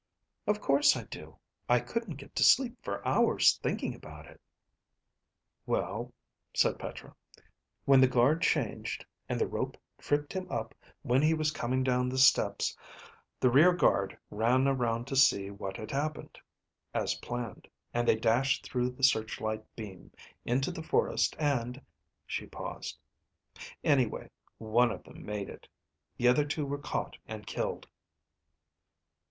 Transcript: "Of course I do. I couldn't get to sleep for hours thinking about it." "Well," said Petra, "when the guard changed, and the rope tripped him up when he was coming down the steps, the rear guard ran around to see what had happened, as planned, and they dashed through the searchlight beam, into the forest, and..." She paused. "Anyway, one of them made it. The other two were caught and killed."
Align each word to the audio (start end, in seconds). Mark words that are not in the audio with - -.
"Of 0.47 0.59
course 0.61 0.95
I 0.97 1.03
do. 1.03 1.37
I 1.69 1.79
couldn't 1.79 2.15
get 2.15 2.35
to 2.37 2.43
sleep 2.43 2.73
for 2.81 3.07
hours 3.07 3.59
thinking 3.61 3.93
about 3.93 4.25
it." 4.25 4.41
"Well," 5.67 6.11
said 6.55 6.79
Petra, 6.79 7.15
"when 7.85 8.01
the 8.01 8.07
guard 8.07 8.41
changed, 8.41 9.05
and 9.29 9.39
the 9.39 9.45
rope 9.45 9.77
tripped 9.99 10.33
him 10.33 10.49
up 10.51 10.73
when 11.03 11.21
he 11.21 11.35
was 11.35 11.51
coming 11.51 11.83
down 11.83 12.09
the 12.09 12.17
steps, 12.17 12.75
the 13.39 13.51
rear 13.51 13.73
guard 13.73 14.17
ran 14.31 14.67
around 14.67 15.05
to 15.05 15.15
see 15.15 15.51
what 15.51 15.77
had 15.77 15.91
happened, 15.91 16.39
as 16.95 17.13
planned, 17.19 17.67
and 17.93 18.07
they 18.07 18.15
dashed 18.15 18.65
through 18.65 18.89
the 18.89 19.03
searchlight 19.03 19.63
beam, 19.75 20.11
into 20.45 20.71
the 20.71 20.81
forest, 20.81 21.35
and..." 21.37 21.79
She 22.25 22.47
paused. 22.47 22.97
"Anyway, 23.83 24.31
one 24.57 24.89
of 24.89 25.03
them 25.03 25.23
made 25.23 25.47
it. 25.47 25.67
The 26.17 26.27
other 26.27 26.43
two 26.47 26.65
were 26.65 26.79
caught 26.79 27.19
and 27.27 27.45
killed." 27.45 27.85